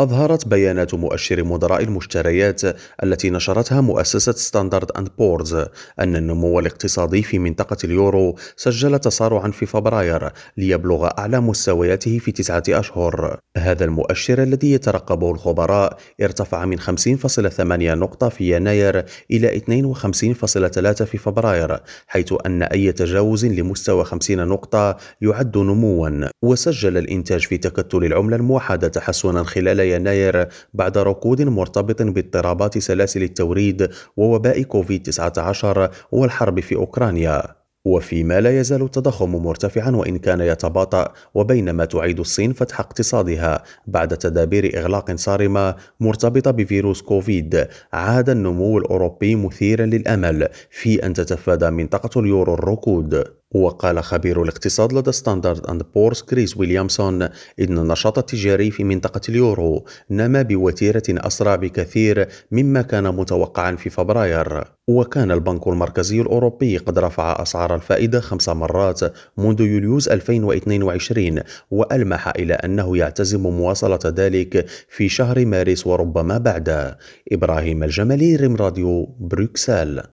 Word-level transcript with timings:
أظهرت 0.00 0.48
بيانات 0.48 0.94
مؤشر 0.94 1.44
مدراء 1.44 1.82
المشتريات 1.82 2.60
التي 3.02 3.30
نشرتها 3.30 3.80
مؤسسة 3.80 4.32
ستاندرد 4.32 4.90
أند 4.90 5.08
بورز 5.18 5.54
أن 6.00 6.16
النمو 6.16 6.60
الاقتصادي 6.60 7.22
في 7.22 7.38
منطقة 7.38 7.76
اليورو 7.84 8.36
سجل 8.56 8.98
تسارعا 8.98 9.50
في 9.50 9.66
فبراير 9.66 10.32
ليبلغ 10.56 11.08
أعلى 11.18 11.40
مستوياته 11.40 12.18
في 12.18 12.32
تسعة 12.32 12.62
أشهر. 12.68 13.40
هذا 13.56 13.84
المؤشر 13.84 14.42
الذي 14.42 14.72
يترقبه 14.72 15.30
الخبراء 15.30 15.98
ارتفع 16.22 16.64
من 16.64 16.80
50.8 16.80 17.60
نقطة 17.60 18.28
في 18.28 18.56
يناير 18.56 19.04
إلى 19.30 19.60
52.3 19.60 21.04
في 21.04 21.18
فبراير 21.18 21.80
حيث 22.06 22.34
أن 22.46 22.62
أي 22.62 22.92
تجاوز 22.92 23.46
لمستوى 23.46 24.04
50 24.04 24.48
نقطة 24.48 24.96
يعد 25.20 25.58
نموا. 25.58 26.28
وسجل 26.42 26.98
الإنتاج 26.98 27.46
في 27.46 27.58
تكتل 27.58 28.04
العملة 28.04 28.36
الموحدة 28.36 28.88
تحسنا 28.88 29.44
خلال 29.44 29.85
يناير 29.92 30.48
بعد 30.74 30.98
ركود 30.98 31.42
مرتبط 31.42 32.02
باضطرابات 32.02 32.78
سلاسل 32.78 33.22
التوريد 33.22 33.88
ووباء 34.16 34.62
كوفيد-19 34.62 35.90
والحرب 36.12 36.60
في 36.60 36.76
أوكرانيا. 36.76 37.56
وفيما 37.86 38.40
لا 38.40 38.60
يزال 38.60 38.82
التضخم 38.82 39.36
مرتفعا 39.36 39.90
وإن 39.90 40.18
كان 40.18 40.40
يتباطأ 40.40 41.12
وبينما 41.34 41.84
تعيد 41.84 42.20
الصين 42.20 42.52
فتح 42.52 42.80
اقتصادها 42.80 43.62
بعد 43.86 44.16
تدابير 44.18 44.78
إغلاق 44.78 45.14
صارمة 45.14 45.74
مرتبطة 46.00 46.50
بفيروس 46.50 47.02
كوفيد. 47.02 47.68
عاد 47.92 48.30
النمو 48.30 48.78
الأوروبي 48.78 49.34
مثيرا 49.34 49.86
للأمل 49.86 50.48
في 50.70 51.06
أن 51.06 51.12
تتفادى 51.12 51.70
منطقة 51.70 52.20
اليورو 52.20 52.54
الركود. 52.54 53.35
وقال 53.54 54.04
خبير 54.04 54.42
الاقتصاد 54.42 54.92
لدى 54.92 55.12
ستاندرد 55.12 55.66
أند 55.66 55.82
بورز 55.94 56.22
كريس 56.22 56.56
ويليامسون 56.56 57.22
إن 57.22 57.78
النشاط 57.78 58.18
التجاري 58.18 58.70
في 58.70 58.84
منطقة 58.84 59.20
اليورو 59.28 59.84
نما 60.10 60.42
بوتيرة 60.42 61.02
أسرع 61.08 61.56
بكثير 61.56 62.28
مما 62.52 62.82
كان 62.82 63.14
متوقعا 63.14 63.76
في 63.76 63.90
فبراير. 63.90 64.64
وكان 64.88 65.30
البنك 65.30 65.66
المركزي 65.66 66.20
الأوروبي 66.20 66.76
قد 66.76 66.98
رفع 66.98 67.42
أسعار 67.42 67.74
الفائدة 67.74 68.20
خمس 68.20 68.48
مرات 68.48 69.00
منذ 69.38 69.60
يوليوز 69.60 70.08
2022 70.08 71.40
وألمح 71.70 72.28
إلى 72.28 72.54
أنه 72.54 72.96
يعتزم 72.96 73.40
مواصلة 73.40 73.98
ذلك 74.06 74.66
في 74.88 75.08
شهر 75.08 75.46
مارس 75.46 75.86
وربما 75.86 76.38
بعد. 76.38 76.96
إبراهيم 77.32 77.82
الجمالي 77.82 78.36
ريم 78.36 78.56
راديو 78.56 79.04
بروكسل. 79.20 80.02